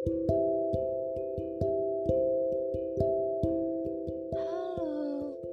Halo, 0.00 0.16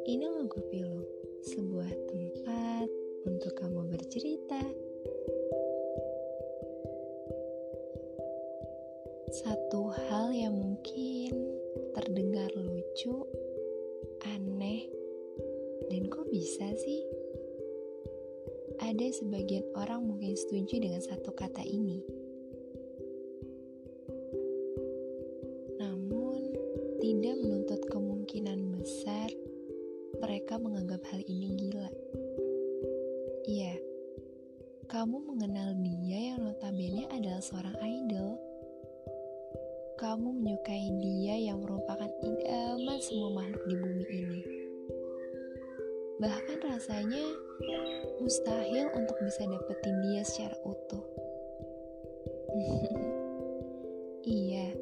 ini 0.08 0.24
Logo 0.24 0.64
Pilu, 0.72 1.04
sebuah 1.44 1.92
tempat 2.08 2.88
untuk 3.28 3.52
kamu 3.60 3.92
bercerita. 3.92 4.64
Satu 9.36 9.92
hal 9.92 10.32
yang 10.32 10.56
mungkin 10.56 11.36
terdengar 11.92 12.48
lucu, 12.56 13.28
aneh, 14.32 14.88
dan 15.92 16.08
kok 16.08 16.32
bisa 16.32 16.72
sih? 16.80 17.04
Ada 18.80 19.12
sebagian 19.12 19.68
orang 19.76 20.08
mungkin 20.08 20.40
setuju 20.40 20.80
dengan 20.80 21.04
satu 21.04 21.36
kata 21.36 21.68
ini. 21.68 21.87
Tidak 27.08 27.40
menuntut 27.40 27.80
kemungkinan 27.88 28.84
besar 28.84 29.32
mereka 30.20 30.60
menganggap 30.60 31.00
hal 31.08 31.24
ini 31.24 31.56
gila. 31.56 31.88
Iya, 33.48 33.80
kamu 34.92 35.16
mengenal 35.24 35.72
dia 35.88 36.36
yang 36.36 36.44
notabene 36.44 37.08
adalah 37.08 37.40
seorang 37.40 37.80
idol. 37.80 38.36
Kamu 39.96 40.36
menyukai 40.36 40.92
dia 41.00 41.48
yang 41.48 41.64
merupakan 41.64 42.12
idaman 42.28 43.00
semua 43.00 43.40
makhluk 43.40 43.64
di 43.72 43.76
bumi 43.80 44.06
ini. 44.12 44.42
Bahkan 46.20 46.60
rasanya 46.60 47.24
mustahil 48.20 48.92
untuk 48.92 49.16
bisa 49.24 49.48
dapetin 49.48 49.96
dia 50.12 50.28
secara 50.28 50.60
utuh. 50.68 51.06
iya, 54.28 54.76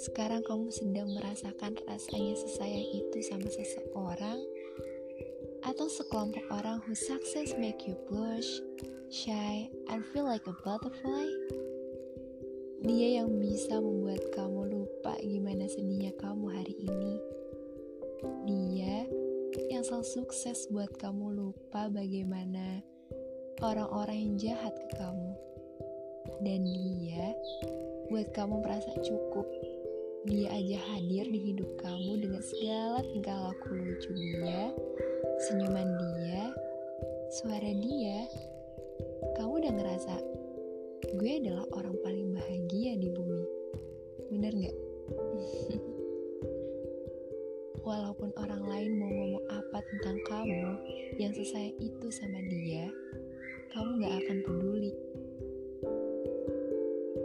sekarang 0.00 0.40
kamu 0.44 0.72
sedang 0.72 1.08
merasakan 1.12 1.76
rasanya 1.84 2.34
sesayang 2.40 2.88
itu 2.96 3.18
sama 3.24 3.48
seseorang 3.48 4.40
atau 5.62 5.86
sekelompok 5.86 6.42
orang 6.50 6.82
who 6.82 6.94
success 6.96 7.54
make 7.54 7.86
you 7.86 7.94
blush, 8.10 8.58
shy, 9.12 9.70
and 9.92 10.02
feel 10.10 10.26
like 10.26 10.42
a 10.50 10.54
butterfly. 10.66 11.28
Dia 12.82 13.22
yang 13.22 13.38
bisa 13.38 13.78
membuat 13.78 14.26
kamu 14.34 14.74
lupa 14.74 15.14
gimana 15.22 15.70
sedihnya 15.70 16.10
kamu 16.18 16.50
hari 16.50 16.74
ini. 16.82 17.14
Dia 18.42 19.06
yang 19.70 19.86
selalu 19.86 20.06
sukses 20.08 20.66
buat 20.66 20.90
kamu 20.98 21.30
lupa 21.38 21.86
bagaimana 21.86 22.82
orang-orang 23.62 24.18
yang 24.18 24.34
jahat 24.50 24.74
ke 24.74 24.98
kamu. 24.98 25.30
Dan 26.42 26.66
dia 26.66 27.38
buat 28.10 28.34
kamu 28.34 28.66
merasa 28.66 28.90
cukup. 28.98 29.46
Dia 30.22 30.54
aja 30.54 30.78
hadir 30.94 31.26
di 31.26 31.50
hidup 31.50 31.66
kamu 31.82 32.22
dengan 32.22 32.38
segala 32.46 33.02
tingkah 33.10 33.34
laku 33.34 33.74
lucu 33.74 34.14
dia, 34.14 34.70
senyuman 35.50 35.90
dia, 35.98 36.54
suara 37.42 37.72
dia. 37.74 38.30
Kamu 39.34 39.58
udah 39.58 39.72
ngerasa, 39.74 40.14
gue 41.18 41.32
adalah 41.42 41.66
orang 41.74 41.98
paling 42.06 42.38
bahagia 42.38 42.94
di 43.02 43.10
bumi. 43.10 43.44
Bener 44.30 44.54
gak? 44.62 44.76
Walaupun 47.90 48.30
orang 48.38 48.62
lain 48.62 49.02
mau 49.02 49.10
ngomong 49.10 49.44
apa 49.50 49.78
tentang 49.90 50.22
kamu 50.30 50.70
yang 51.18 51.34
sesayang 51.34 51.74
itu 51.82 52.08
sama 52.14 52.38
dia, 52.46 52.86
kamu 53.74 54.06
gak 54.06 54.14
akan 54.22 54.38
peduli. 54.46 54.94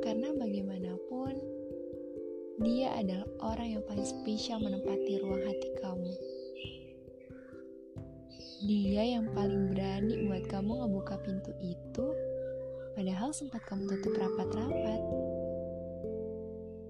Karena 0.01 0.33
bagaimanapun, 0.33 1.56
dia 2.58 2.89
adalah 2.97 3.30
orang 3.53 3.77
yang 3.77 3.83
paling 3.86 4.08
spesial 4.08 4.58
menempati 4.58 5.22
ruang 5.22 5.45
hati 5.45 5.69
kamu. 5.77 6.13
Dia 8.65 9.04
yang 9.05 9.30
paling 9.37 9.70
berani 9.70 10.26
buat 10.26 10.49
kamu 10.49 10.81
ngebuka 10.81 11.21
pintu 11.21 11.54
itu, 11.61 12.05
padahal 12.98 13.30
sempat 13.30 13.61
kamu 13.70 13.86
tutup 13.86 14.17
rapat-rapat. 14.17 15.02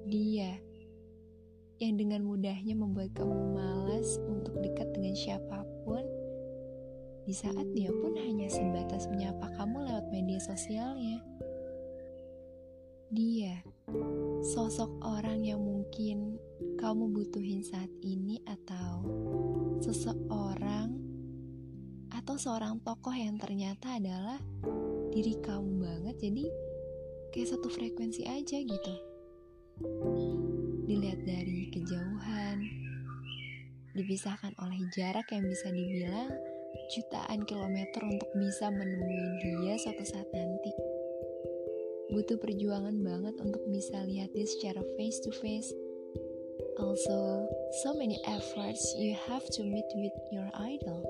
Dia 0.07 0.55
yang 1.83 1.99
dengan 1.99 2.23
mudahnya 2.23 2.71
membuat 2.71 3.11
kamu 3.19 3.35
malas 3.51 4.15
untuk 4.23 4.55
dekat 4.63 4.87
dengan 4.95 5.19
siapa 5.19 5.67
pun, 5.83 6.07
di 7.27 7.35
saat 7.35 7.67
dia 7.75 7.91
pun 7.91 8.15
hanya 8.15 8.47
sebatas 8.47 9.11
menyapa 9.11 9.51
kamu 9.59 9.83
lewat 9.83 10.07
media 10.15 10.39
sosialnya. 10.39 11.19
Dia, 13.11 13.59
sosok 14.47 14.91
orang 15.03 15.43
yang 15.43 15.59
mungkin 15.59 16.39
kamu 16.79 17.11
butuhin 17.11 17.63
saat 17.63 17.91
ini 18.03 18.39
atau 18.47 19.03
seseorang 19.83 20.91
atau 22.11 22.35
seorang 22.35 22.79
tokoh 22.83 23.11
yang 23.11 23.35
ternyata 23.35 23.99
adalah 23.99 24.39
diri 25.11 25.35
kamu 25.43 25.83
banget 25.83 26.15
jadi 26.19 26.45
kayak 27.31 27.49
satu 27.55 27.67
frekuensi 27.67 28.23
aja 28.27 28.57
gitu 28.59 28.93
dilihat 30.87 31.19
dari 31.27 31.67
kejauhan, 31.69 32.63
dipisahkan 33.93 34.55
oleh 34.63 34.79
jarak 34.95 35.27
yang 35.35 35.43
bisa 35.45 35.67
dibilang 35.67 36.31
jutaan 36.95 37.43
kilometer 37.43 38.01
untuk 38.07 38.31
bisa 38.39 38.71
menemui 38.71 39.43
dia 39.43 39.75
suatu 39.75 40.07
saat 40.07 40.25
nanti. 40.31 40.86
Butuh 42.07 42.39
perjuangan 42.39 42.95
banget 43.03 43.35
untuk 43.43 43.63
bisa 43.67 43.99
lihat 44.07 44.31
dia 44.31 44.47
secara 44.47 44.79
face 44.95 45.19
to 45.23 45.31
face. 45.31 45.75
Also, 46.77 47.49
so 47.83 47.97
many 47.97 48.21
efforts 48.29 48.95
you 48.95 49.17
have 49.27 49.43
to 49.57 49.65
meet 49.65 49.87
with 49.97 50.15
your 50.31 50.47
idol. 50.61 51.03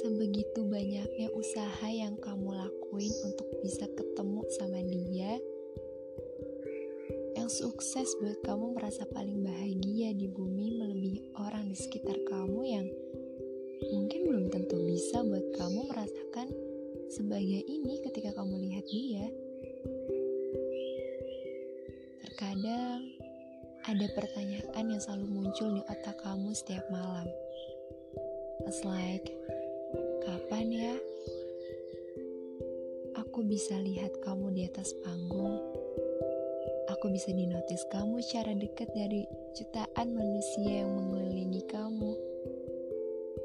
Sebegitu 0.00 0.64
banyaknya 0.64 1.28
usaha 1.36 1.88
yang 1.90 2.16
kamu 2.16 2.56
lakuin 2.56 3.12
untuk 3.28 3.48
bisa 3.60 3.84
ketemu 3.92 4.40
sama 4.56 4.80
dia 4.80 5.36
yang 7.34 7.52
sukses 7.52 8.08
buat 8.24 8.40
kamu 8.40 8.72
merasa 8.72 9.04
paling 9.12 9.44
bahagia 9.44 10.16
di 10.16 10.32
bumi 10.32 10.80
melebihi 10.80 11.20
orang 11.36 11.68
di 11.68 11.76
sekitar 11.76 12.16
kamu 12.24 12.60
yang 12.64 12.86
mungkin 13.92 14.20
belum 14.24 14.46
tentu 14.48 14.80
bisa 14.80 15.20
buat 15.20 15.44
kamu 15.52 15.92
merasakan 15.92 16.48
sebagai 17.14 17.62
ini 17.70 18.02
ketika 18.02 18.34
kamu 18.34 18.58
lihat 18.66 18.82
dia. 18.90 19.26
Terkadang 22.26 23.06
ada 23.86 24.06
pertanyaan 24.18 24.84
yang 24.90 24.98
selalu 24.98 25.30
muncul 25.30 25.78
di 25.78 25.82
otak 25.86 26.18
kamu 26.26 26.50
setiap 26.50 26.82
malam. 26.90 27.30
It's 28.66 28.82
like, 28.82 29.30
kapan 30.26 30.74
ya 30.74 30.94
aku 33.14 33.46
bisa 33.46 33.78
lihat 33.78 34.10
kamu 34.26 34.50
di 34.50 34.66
atas 34.66 34.90
panggung? 35.06 35.62
Aku 36.98 37.14
bisa 37.14 37.30
dinotis 37.30 37.86
kamu 37.94 38.18
secara 38.26 38.58
dekat 38.58 38.90
dari 38.90 39.22
jutaan 39.54 40.18
manusia 40.18 40.82
yang 40.82 40.90
mengelilingi 40.90 41.62
kamu. 41.70 42.10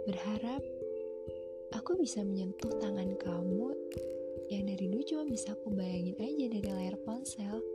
Berharap 0.09 0.78
aku 1.89 2.05
bisa 2.05 2.21
menyentuh 2.21 2.69
tangan 2.77 3.17
kamu 3.17 3.73
yang 4.53 4.69
dari 4.69 4.93
dulu 4.93 5.01
cuma 5.09 5.25
bisa 5.25 5.57
aku 5.57 5.73
bayangin 5.73 6.21
aja 6.21 6.45
dari 6.53 6.69
layar 6.69 6.97
ponsel. 7.01 7.65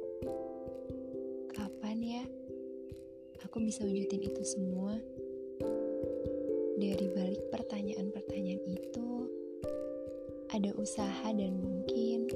Kapan 1.50 1.98
ya 1.98 2.22
aku 3.42 3.58
bisa 3.58 3.82
wujudin 3.82 4.22
itu 4.22 4.42
semua? 4.46 4.94
Dari 6.78 7.10
balik 7.10 7.42
pertanyaan-pertanyaan 7.50 8.62
itu, 8.62 9.26
ada 10.54 10.70
usaha 10.78 11.34
dan 11.34 11.58
mungkin 11.58 12.30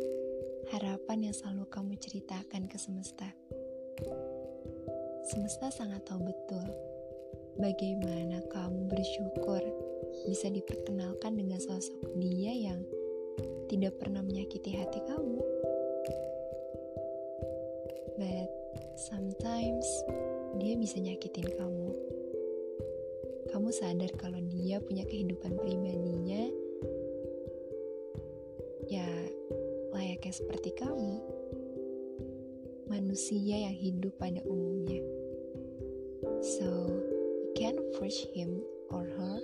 harapan 0.74 1.30
yang 1.30 1.34
selalu 1.38 1.62
kamu 1.70 1.94
ceritakan 2.02 2.66
ke 2.66 2.74
semesta. 2.74 3.30
Semesta 5.30 5.70
sangat 5.70 6.02
tahu 6.10 6.26
betul 6.26 6.66
bagaimana 7.62 8.42
kamu 8.50 8.90
bersyukur 8.90 9.62
bisa 10.26 10.52
diperkenalkan 10.52 11.36
dengan 11.38 11.60
sosok 11.60 12.14
dia 12.20 12.52
yang 12.52 12.84
tidak 13.68 14.00
pernah 14.00 14.24
menyakiti 14.24 14.76
hati 14.76 15.00
kamu. 15.04 15.40
But 18.18 18.50
sometimes 18.96 19.86
dia 20.58 20.74
bisa 20.74 20.98
nyakitin 20.98 21.48
kamu. 21.54 21.88
Kamu 23.48 23.68
sadar 23.72 24.12
kalau 24.20 24.40
dia 24.48 24.80
punya 24.80 25.04
kehidupan 25.08 25.56
pribadinya 25.56 26.52
ya 28.88 29.08
layaknya 29.92 30.32
seperti 30.32 30.72
kamu. 30.76 31.20
Manusia 32.88 33.68
yang 33.68 33.76
hidup 33.76 34.16
pada 34.16 34.40
umumnya. 34.48 35.04
So, 36.40 36.64
you 36.64 37.52
can 37.52 37.76
force 37.98 38.24
him 38.32 38.64
or 38.88 39.04
her 39.04 39.38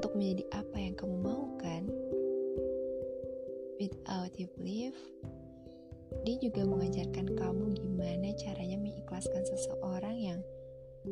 untuk 0.00 0.16
menjadi 0.16 0.48
apa 0.56 0.76
yang 0.80 0.96
kamu 0.96 1.16
mau 1.20 1.44
kan? 1.60 1.84
Without 3.76 4.32
you 4.40 4.48
believe, 4.56 4.96
dia 6.24 6.40
juga 6.40 6.64
mengajarkan 6.64 7.36
kamu 7.36 7.76
gimana 7.76 8.32
caranya 8.40 8.80
mengikhlaskan 8.80 9.44
seseorang 9.44 10.16
yang 10.16 10.40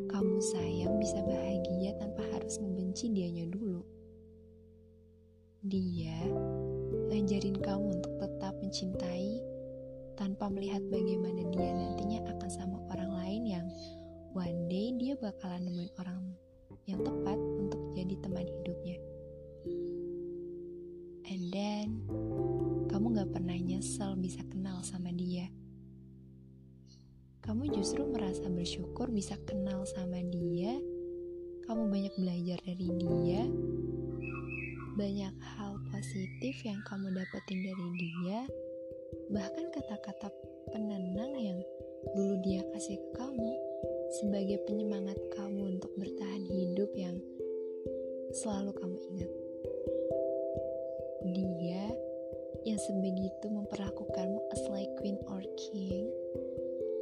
kamu 0.09 0.41
sayang 0.41 0.97
bisa 0.97 1.21
bahagia 1.21 2.01
tanpa 2.01 2.25
harus 2.33 2.57
membenci 2.65 3.13
dianya 3.13 3.53
dulu. 3.53 3.85
Dia 5.69 6.25
ngajarin 7.13 7.61
kamu 7.61 7.93
untuk 7.93 8.17
tetap 8.25 8.57
mencintai 8.57 9.37
tanpa 10.17 10.49
melihat 10.49 10.81
bagaimana 10.89 11.45
dia 11.53 11.77
nantinya 11.77 12.25
akan 12.25 12.49
sama 12.49 12.81
orang 12.89 13.13
lain 13.21 13.43
yang 13.53 13.67
one 14.33 14.65
day 14.73 14.97
dia 14.97 15.13
bakalan 15.21 15.69
nemuin 15.69 15.93
orang 16.01 16.25
yang 16.89 17.05
tepat 17.05 17.28
justru 27.79 28.03
merasa 28.11 28.43
bersyukur 28.51 29.07
bisa 29.07 29.39
kenal 29.47 29.87
sama 29.87 30.19
dia. 30.35 30.75
Kamu 31.63 31.87
banyak 31.87 32.11
belajar 32.19 32.59
dari 32.67 32.91
dia. 32.99 33.47
Banyak 34.99 35.35
hal 35.39 35.79
positif 35.95 36.59
yang 36.67 36.83
kamu 36.91 37.15
dapetin 37.15 37.63
dari 37.63 37.89
dia. 37.95 38.41
Bahkan 39.31 39.67
kata-kata 39.71 40.27
penenang 40.75 41.39
yang 41.39 41.63
dulu 42.19 42.43
dia 42.43 42.67
kasih 42.75 42.99
ke 42.99 43.11
kamu 43.15 43.55
sebagai 44.19 44.59
penyemangat 44.67 45.19
kamu 45.39 45.79
untuk 45.79 45.95
bertahan 46.03 46.43
hidup 46.51 46.91
yang 46.99 47.15
selalu 48.35 48.75
kamu 48.75 48.99
ingat. 49.15 49.33
Dia 51.31 51.87
yang 52.67 52.81
sebegitu 52.91 53.47
memperlakukanmu 53.47 54.51
as 54.51 54.67
like 54.67 54.91
queen 54.99 55.15
or 55.31 55.47
king, 55.55 56.11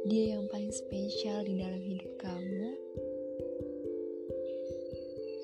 dia 0.07 0.39
yang 0.39 0.47
paling 0.47 0.71
spesial 0.71 1.43
di 1.43 1.59
dalam 1.59 1.83
hidup 1.83 2.15
kamu. 2.15 2.79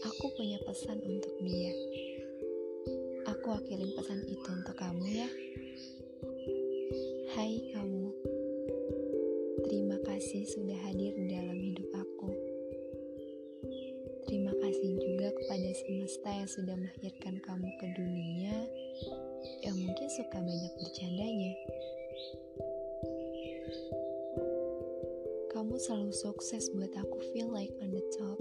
Aku 0.08 0.26
punya 0.40 0.56
pesan 0.64 1.04
untuk 1.04 1.36
dia. 1.44 1.76
Aku 3.28 3.60
akhirin 3.60 3.92
pesan 3.92 4.24
itu 4.24 4.48
untuk 4.48 4.72
kamu 4.80 5.04
ya. 5.04 5.28
Hai 7.36 7.60
kamu. 7.76 8.08
Terima 9.68 10.00
kasih 10.08 10.48
sudah 10.48 10.80
hadir 10.80 11.12
di 11.12 11.28
dalam 11.28 11.60
hidup 11.60 11.90
aku. 12.00 12.32
Terima 14.32 14.56
kasih 14.64 14.96
juga 14.96 15.28
kepada 15.44 15.70
semesta 15.76 16.30
yang 16.32 16.48
sudah 16.48 16.76
melahirkan 16.80 17.36
kamu 17.44 17.68
ke 17.84 17.88
dunia 18.00 18.58
yang 19.60 19.76
mungkin 19.76 20.08
suka 20.08 20.40
banyak 20.40 20.74
bercandanya. 20.80 21.54
Kamu 25.64 25.80
selalu 25.80 26.12
sukses 26.12 26.68
buat 26.76 26.92
aku 26.92 27.24
feel 27.32 27.48
like 27.48 27.72
on 27.80 27.96
the 27.96 28.04
top. 28.20 28.36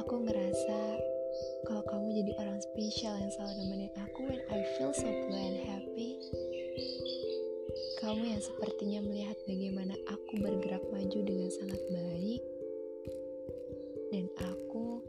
Aku 0.00 0.24
ngerasa 0.24 0.96
kalau 1.68 1.84
kamu 1.92 2.24
jadi 2.24 2.32
orang 2.40 2.56
spesial 2.72 3.20
yang 3.20 3.28
selalu 3.36 3.60
nemenin 3.60 3.92
aku 4.00 4.32
when 4.32 4.40
I 4.48 4.64
feel 4.80 4.96
so 4.96 5.04
blue 5.04 5.36
and 5.36 5.60
happy. 5.68 6.16
Kamu 8.00 8.32
yang 8.32 8.40
sepertinya 8.40 9.04
melihat 9.04 9.36
bagaimana 9.44 9.92
aku 10.08 10.40
bergerak 10.40 10.88
maju 10.88 11.18
dengan 11.20 11.50
sangat 11.52 11.82
baik, 11.92 12.42
dan 14.08 14.24
aku 14.48 15.04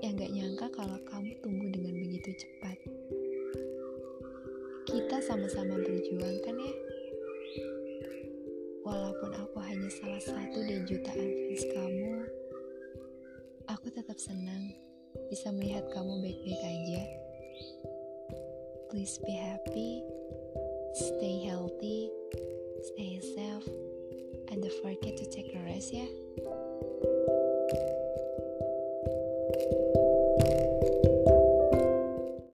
yang 0.00 0.16
gak 0.16 0.32
nyangka 0.32 0.72
kalau 0.72 0.96
kamu 1.04 1.36
tumbuh 1.44 1.68
dengan 1.68 2.00
begitu 2.00 2.32
cepat. 2.32 2.80
Kita 4.88 5.20
sama-sama 5.20 5.76
berjuang 5.84 6.40
kan 6.48 6.56
ya? 6.56 6.87
Walaupun 8.88 9.30
aku 9.36 9.58
hanya 9.68 9.90
salah 10.00 10.22
satu 10.24 10.64
dari 10.64 10.80
jutaan 10.88 11.28
fans 11.28 11.64
kamu, 11.76 12.12
aku 13.68 13.86
tetap 13.92 14.16
senang 14.16 14.72
bisa 15.28 15.52
melihat 15.52 15.84
kamu 15.92 16.24
baik-baik 16.24 16.62
aja. 16.64 17.02
Please 18.88 19.20
be 19.20 19.36
happy 19.36 20.00
Stay 20.98 21.44
healthy, 21.44 22.10
stay 22.82 23.20
safe, 23.20 23.68
and 24.50 24.62
don't 24.62 24.72
forget 24.82 25.16
to 25.16 25.30
take 25.30 25.54
a 25.54 25.60
rest 25.62 25.92
ya. 25.92 26.08